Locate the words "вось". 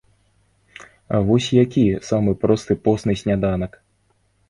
1.27-1.51